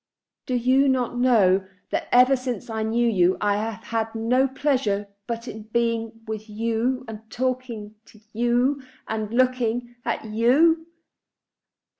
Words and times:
Do 0.47 0.55
you 0.55 0.87
not 0.89 1.15
know 1.19 1.67
that 1.91 2.07
ever 2.11 2.35
since 2.35 2.71
I 2.71 2.81
knew 2.81 3.07
you 3.07 3.37
I 3.39 3.57
have 3.57 3.83
had 3.83 4.15
no 4.15 4.47
pleasure 4.47 5.07
but 5.27 5.47
in 5.47 5.61
being 5.71 6.21
with 6.25 6.49
you, 6.49 7.05
and 7.07 7.21
talking 7.29 7.93
to 8.05 8.19
you, 8.33 8.81
and 9.07 9.31
looking 9.31 9.93
at 10.03 10.25
you?" 10.25 10.87